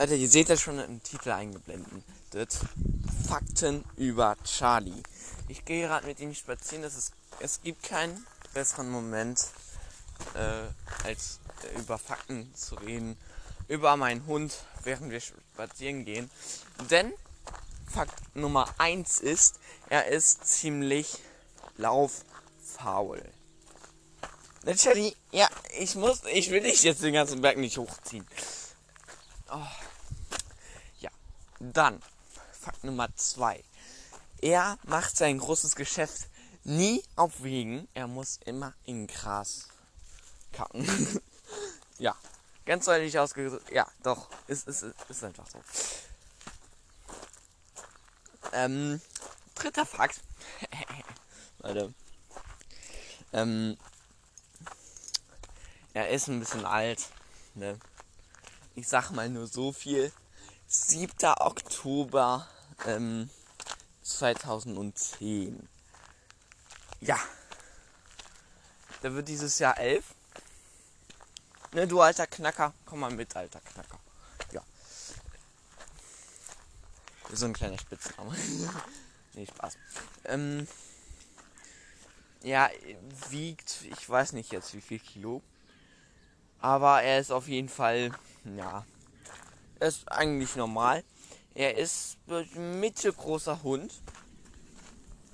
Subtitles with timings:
[0.00, 2.58] Alter, ihr seht das schon im Titel eingeblendet.
[3.28, 5.02] Fakten über Charlie.
[5.46, 6.82] Ich gehe gerade mit ihm spazieren.
[6.82, 9.48] Das ist, es gibt keinen besseren Moment,
[10.32, 10.62] äh,
[11.06, 13.18] als äh, über Fakten zu reden.
[13.68, 16.30] Über meinen Hund, während wir spazieren gehen.
[16.90, 17.12] Denn
[17.86, 19.60] Fakt Nummer 1 ist,
[19.90, 21.18] er ist ziemlich
[21.76, 23.22] lauffaul.
[24.62, 25.46] Natürlich, ja,
[25.78, 28.26] ich muss, ich will dich jetzt den ganzen Berg nicht hochziehen.
[29.52, 29.66] Oh.
[31.60, 32.02] Dann
[32.52, 33.62] Fakt Nummer 2.
[34.40, 36.28] Er macht sein großes Geschäft
[36.64, 37.86] nie auf Wegen.
[37.92, 39.68] Er muss immer in Gras
[40.52, 40.86] kacken.
[41.98, 42.16] ja,
[42.64, 43.70] ganz deutlich ausgedrückt.
[43.70, 45.60] Ja, doch, ist, ist, ist einfach so.
[48.52, 49.00] Ähm,
[49.54, 50.22] dritter Fakt.
[51.58, 51.92] Warte.
[53.34, 53.76] Ähm,
[55.92, 57.06] er ist ein bisschen alt.
[57.54, 57.78] Ne?
[58.74, 60.10] Ich sag mal nur so viel.
[60.72, 61.10] 7.
[61.40, 62.46] Oktober
[62.86, 63.28] ähm,
[64.02, 65.68] 2010.
[67.00, 67.18] Ja.
[69.02, 70.14] Der wird dieses Jahr elf.
[71.72, 72.72] Ne, du alter Knacker.
[72.86, 73.98] Komm mal mit, alter Knacker.
[74.52, 74.62] Ja.
[77.32, 78.36] So ein kleiner Spitzname.
[79.32, 79.76] nee, Spaß.
[80.26, 80.68] Ähm,
[82.44, 82.70] ja,
[83.30, 85.42] wiegt, ich weiß nicht jetzt wie viel Kilo.
[86.60, 88.12] Aber er ist auf jeden Fall,
[88.44, 88.86] ja,
[89.88, 91.04] ist eigentlich normal.
[91.54, 93.92] Er ist ein mittelgroßer Hund.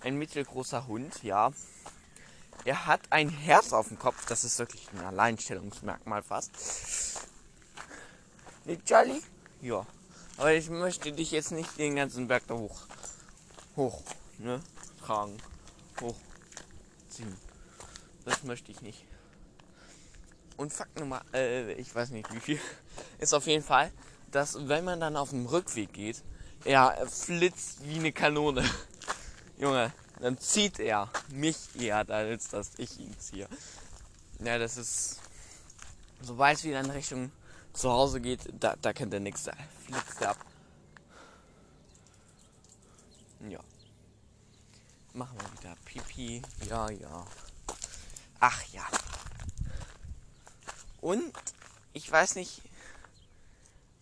[0.00, 1.52] Ein mittelgroßer Hund, ja.
[2.64, 4.26] Er hat ein Herz auf dem Kopf.
[4.26, 6.50] Das ist wirklich ein Alleinstellungsmerkmal fast.
[8.64, 9.22] Ne, Charlie?
[9.60, 9.86] Ja.
[10.36, 12.80] Aber ich möchte dich jetzt nicht den ganzen Berg da hoch.
[13.76, 14.02] Hoch,
[14.38, 14.60] ne?
[15.04, 15.36] Tragen.
[16.00, 17.36] Hochziehen.
[18.24, 19.04] Das möchte ich nicht.
[20.56, 22.60] Und Fakt Nummer, äh, ich weiß nicht wie viel,
[23.18, 23.92] ist auf jeden Fall,
[24.30, 26.22] dass wenn man dann auf dem Rückweg geht,
[26.64, 28.64] er flitzt wie eine Kanone.
[29.58, 33.48] Junge, dann zieht er mich eher, als dass ich ihn ziehe.
[34.40, 35.20] Ja, das ist.
[36.22, 37.30] Sobald es wieder in Richtung
[37.72, 39.44] zu Hause geht, da, da kennt er nichts.
[39.44, 39.52] Da
[39.84, 40.38] flitzt er ab.
[43.48, 43.60] Ja.
[45.12, 46.42] Machen wir wieder Pipi.
[46.68, 47.26] Ja, ja.
[48.40, 48.86] Ach ja.
[51.00, 51.32] Und
[51.92, 52.62] ich weiß nicht,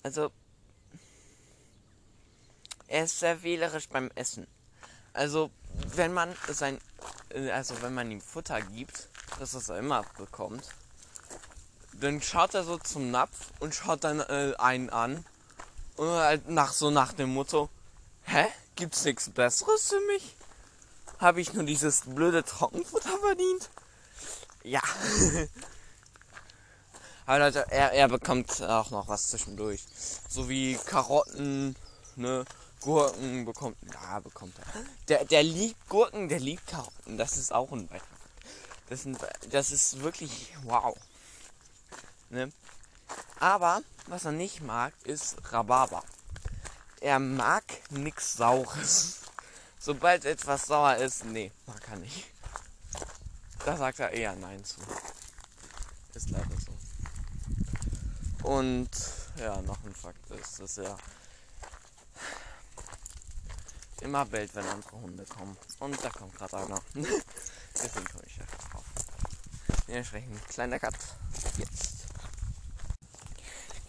[0.05, 0.31] also
[2.87, 4.47] er ist sehr wählerisch beim Essen.
[5.13, 5.51] Also
[5.97, 6.79] wenn man sein,
[7.53, 9.09] also wenn man ihm Futter gibt,
[9.41, 10.69] das was er immer bekommt,
[11.95, 15.25] dann schaut er so zum Napf und schaut dann äh, einen an
[15.97, 17.71] und halt nach so nach dem Motto,
[18.25, 20.37] hä, gibt's nichts Besseres für mich?
[21.19, 23.71] Habe ich nur dieses blöde Trockenfutter verdient?
[24.63, 24.83] Ja.
[27.27, 29.85] Aber Leute, er, er bekommt auch noch was zwischendurch.
[30.29, 31.75] So wie Karotten,
[32.17, 32.45] ne,
[32.81, 33.77] Gurken bekommt.
[33.93, 34.85] Ja, bekommt er.
[35.09, 37.17] Der, der liebt Gurken, der liebt Karotten.
[37.17, 38.07] Das ist auch ein weiterer.
[38.91, 39.07] Das,
[39.51, 40.95] das ist wirklich wow.
[42.29, 42.53] Ne?
[43.41, 46.03] Aber was er nicht mag, ist Rhabarber.
[47.01, 49.21] Er mag nichts Saures.
[49.79, 52.27] Sobald etwas sauer ist, nee, mag er nicht.
[53.65, 54.81] Da sagt er eher Nein zu.
[56.15, 56.44] Ist leider.
[58.45, 58.91] Und
[59.39, 60.99] ja, noch ein Fakt ist, dass er
[64.03, 65.57] immer bellt, wenn andere Hunde kommen.
[65.81, 66.81] Und da kommt gerade einer.
[66.95, 68.85] Deswegen komme ich ja drauf.
[69.89, 70.95] Dementsprechend kleiner Cut.
[71.57, 72.05] Jetzt.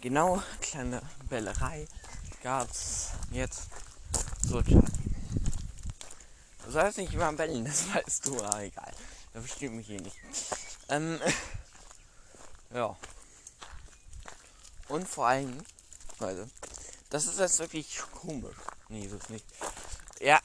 [0.00, 1.86] Genau, kleine Bellerei
[2.42, 3.68] gab's jetzt.
[4.42, 4.86] So, Charlie.
[6.64, 8.92] Du sollst nicht immer bellen, das weißt du, aber egal.
[9.34, 10.16] Da versteht mich hier nicht.
[10.88, 11.20] Ähm,
[12.74, 12.96] ja.
[14.88, 15.64] Und vor allem,
[16.20, 16.48] Leute,
[17.10, 18.56] das ist jetzt wirklich komisch.
[18.88, 19.44] Nee, ist es nicht.
[20.20, 20.40] Ja.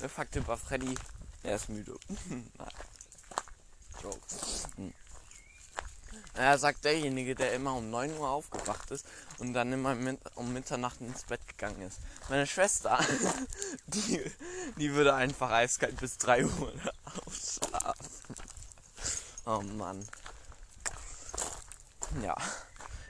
[0.00, 0.94] Der Fakt über Freddy,
[1.42, 1.96] er ist müde.
[4.02, 4.18] Joke.
[4.76, 4.92] Hm.
[6.34, 9.06] Er sagt derjenige, der immer um 9 Uhr aufgewacht ist
[9.38, 9.96] und dann immer
[10.34, 11.98] um Mitternacht ins Bett gegangen ist.
[12.28, 12.98] Meine Schwester,
[13.86, 14.20] die,
[14.76, 16.72] die würde einfach eiskalt bis 3 Uhr.
[19.52, 20.02] Oh Mann.
[22.22, 22.34] Ja.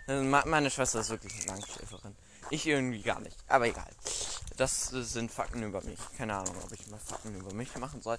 [0.09, 2.17] Also meine Schwester ist wirklich eine Langschläferin.
[2.51, 3.37] Ich irgendwie gar nicht.
[3.47, 3.89] Aber egal.
[4.57, 5.99] Das sind Fakten über mich.
[6.19, 8.19] Keine Ahnung, ob ich mal Fakten über mich machen soll.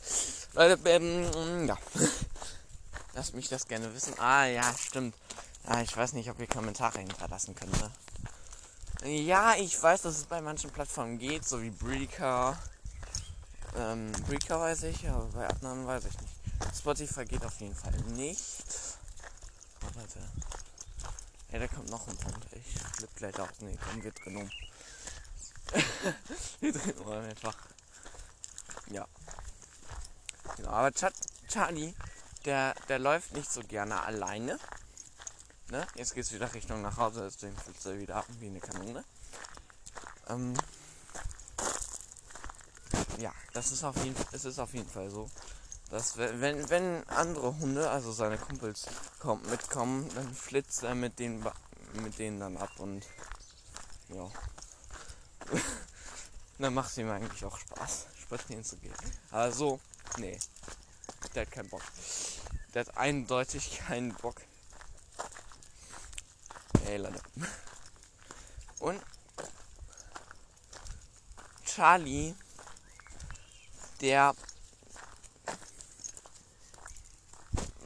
[0.53, 1.77] Leute, ähm, ja.
[3.13, 4.17] Lasst mich das gerne wissen.
[4.19, 5.15] Ah, ja, stimmt.
[5.65, 7.73] Ah, ich weiß nicht, ob ihr Kommentare hinterlassen könnt.
[7.81, 9.11] Ne?
[9.11, 12.57] Ja, ich weiß, dass es bei manchen Plattformen geht, so wie Breaker.
[13.77, 16.22] Ähm, Breaker weiß ich, aber bei anderen weiß ich nicht.
[16.75, 18.97] Spotify geht auf jeden Fall nicht.
[21.51, 22.47] Ja, da kommt noch ein Punkt.
[22.53, 23.49] Ich flipp gleich auf.
[23.59, 24.49] Nee, komm, wir drehen um.
[26.59, 27.55] wir drehen um einfach.
[28.87, 29.07] Ja.
[30.57, 31.05] Genau, aber Ch
[31.47, 31.93] Charlie,
[32.45, 34.59] der, der läuft nicht so gerne alleine.
[35.69, 35.87] Ne?
[35.95, 39.03] Jetzt geht's wieder Richtung nach Hause, deswegen flitzt er wieder ab wie eine Kanone.
[40.29, 40.55] Ähm,
[43.19, 45.29] ja, das ist auf jeden, es ist auf jeden Fall so,
[45.93, 48.87] dass wenn, wenn andere Hunde, also seine Kumpels
[49.19, 51.45] kommt, mitkommen, dann flitzt er mit denen,
[51.93, 53.05] mit denen dann ab und
[54.09, 54.27] ja.
[56.57, 58.95] dann macht es ihm eigentlich auch Spaß, spazieren zu gehen.
[59.29, 59.79] Aber so,
[60.17, 60.39] nee,
[61.35, 61.83] der hat keinen Bock.
[62.73, 64.41] Der hat eindeutig keinen Bock.
[66.87, 67.21] Ey, Leute.
[68.79, 68.99] Und
[71.63, 72.33] Charlie,
[74.01, 74.33] der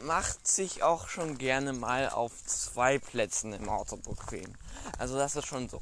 [0.08, 4.54] macht sich auch schon gerne mal auf zwei Plätzen im Auto bequem.
[4.98, 5.82] Also das ist schon so.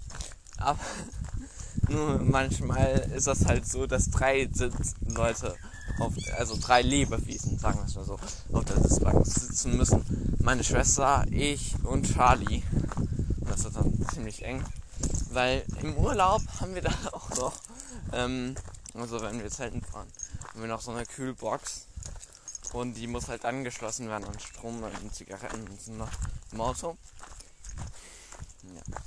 [0.57, 0.79] Aber
[1.89, 4.49] nur manchmal ist das halt so, dass drei
[5.05, 5.55] Leute
[5.99, 8.19] auf, also drei Lebewesen, sagen wir es mal so,
[8.51, 10.37] auf der Sitzbank sitzen müssen.
[10.39, 12.63] Meine Schwester, ich und Charlie.
[13.41, 14.65] Das ist dann ziemlich eng.
[15.29, 17.53] Weil im Urlaub haben wir da auch noch,
[18.11, 18.55] ähm,
[18.95, 20.07] also wenn wir Zelten fahren,
[20.49, 21.85] haben wir noch so eine Kühlbox
[22.75, 26.11] und die muss halt angeschlossen werden an Strom und Zigaretten sind noch
[26.51, 26.97] im Auto.
[28.63, 28.97] Ja.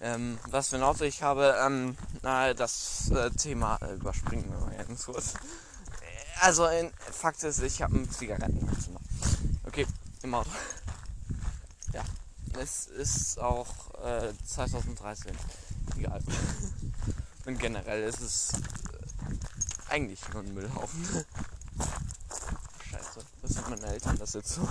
[0.00, 4.58] Ähm, was für ein Auto ich habe, ähm, na, das äh, Thema äh, überspringen wir
[4.58, 5.34] mal ganz kurz.
[6.40, 9.00] Also, in, Fakt ist, ich habe einen Zigarettenanzünder.
[9.64, 9.86] Okay,
[10.22, 10.50] im Auto.
[11.92, 12.02] Ja,
[12.60, 15.36] es ist auch äh, 2013.
[15.96, 16.20] Egal.
[17.46, 21.24] Und generell ist es äh, eigentlich nur ein Müllhaufen.
[23.72, 24.68] Meine Eltern das jetzt so?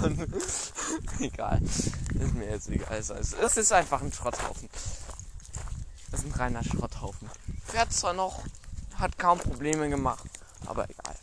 [1.19, 1.59] egal.
[1.63, 2.99] Ist mir jetzt egal.
[2.99, 3.09] Es
[3.57, 4.69] ist einfach ein Schrotthaufen.
[6.11, 7.27] Das ist ein reiner Schrotthaufen.
[7.65, 8.43] Fährt zwar noch,
[8.93, 10.29] hat kaum Probleme gemacht,
[10.67, 11.15] aber egal.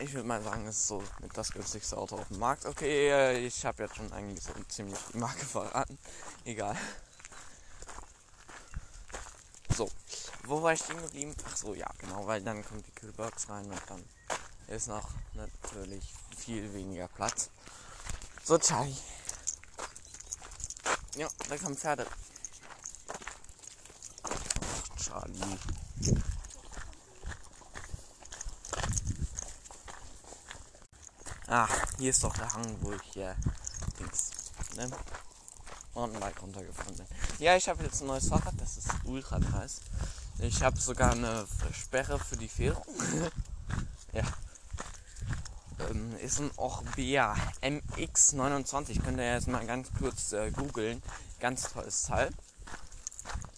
[0.00, 2.66] Ich würde mal sagen, es ist so mit das günstigste Auto auf dem Markt.
[2.66, 5.96] Okay, ich habe jetzt schon eigentlich so ziemlich die Marke verraten.
[6.44, 6.76] Egal.
[9.76, 9.88] So,
[10.42, 11.36] wo war ich stehen geblieben?
[11.46, 14.04] Ach so, ja, genau, weil dann kommt die Kühlbox rein und dann
[14.70, 16.04] ist noch natürlich
[16.36, 17.50] viel weniger Platz.
[18.44, 18.96] So, Charlie.
[21.16, 22.06] Ja, da kommen Pferde.
[24.22, 25.58] Ach, Charlie.
[31.48, 31.68] Ah,
[31.98, 33.34] hier ist doch der Hang, wo ich hier
[33.98, 34.30] Dings,
[34.76, 34.88] ne?
[35.94, 37.06] Mountainbike runtergefahren bin.
[37.40, 39.80] Ja, ich habe jetzt ein neues Fahrrad, das ist ultra nice.
[40.38, 42.84] Ich habe sogar eine Sperre für die Fährung.
[44.12, 44.22] ja
[45.90, 49.02] ähm, ist ein Orbea MX29.
[49.02, 51.02] Könnt ihr jetzt mal ganz kurz äh, googeln.
[51.38, 52.30] Ganz tolles Teil.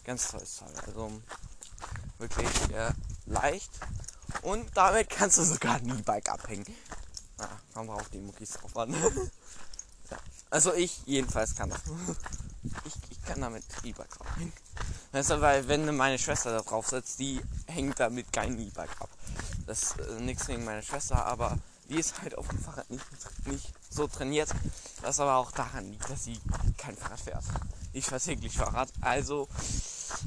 [0.04, 0.72] Ganz tolles Teil.
[0.86, 1.12] Also
[2.18, 2.92] wirklich äh,
[3.26, 3.70] leicht.
[4.42, 6.66] Und damit kannst du sogar ein E-Bike abhängen.
[7.38, 8.94] Ah, kommt drauf die Muckis drauf an.
[10.50, 11.80] Also ich jedenfalls kann das.
[12.84, 14.52] ich, ich kann damit E-Bike abhängen.
[15.12, 19.08] Weißt du, weil wenn meine Schwester da drauf sitzt, die hängt damit kein E-Bike ab.
[19.66, 21.56] Das ist äh, nichts gegen meine Schwester, aber
[21.92, 23.04] die ist halt auf dem Fahrrad nicht,
[23.46, 24.48] nicht so trainiert.
[25.02, 26.40] Was aber auch daran liegt, dass sie
[26.78, 27.44] kein Fahrrad fährt.
[27.92, 28.88] Ich fahre täglich Fahrrad.
[29.02, 29.48] Also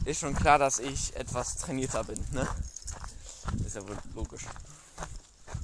[0.06, 2.24] ist schon klar, dass ich etwas trainierter bin.
[2.32, 2.48] Ne?
[3.66, 4.44] Ist ja wohl logisch.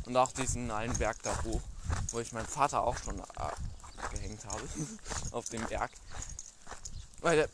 [0.05, 1.61] Und auch diesen einen Berg da hoch,
[2.11, 3.21] wo ich meinen Vater auch schon
[3.95, 4.63] abgehängt habe.
[5.31, 5.91] auf dem Berg.
[7.19, 7.47] Weil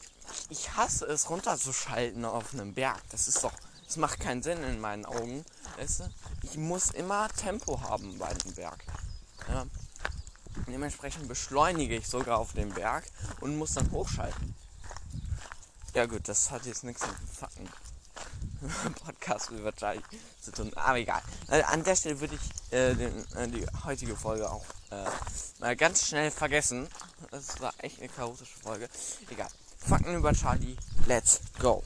[0.50, 3.02] ich hasse es runterzuschalten auf einem Berg.
[3.10, 3.54] Das ist doch.
[3.88, 5.46] Das macht keinen Sinn in meinen Augen.
[5.78, 6.10] Weißt du?
[6.44, 8.84] ich muss immer Tempo haben bei dem Berg.
[9.48, 9.66] Ja.
[10.68, 13.06] Dementsprechend beschleunige ich sogar auf dem Berg
[13.42, 14.56] und muss dann hochschalten.
[15.94, 17.70] Ja gut, das hat jetzt nichts mit dem Fakten
[19.06, 20.02] Podcast über Charlie
[20.42, 20.72] zu tun.
[20.76, 21.22] Aber egal.
[21.48, 25.06] Also an der Stelle würde ich äh, den, äh, die heutige Folge auch äh,
[25.60, 26.88] mal ganz schnell vergessen.
[27.32, 28.90] Das war echt eine chaotische Folge.
[29.30, 29.50] Egal.
[29.78, 30.76] Fakten über Charlie.
[31.06, 31.84] Let's go.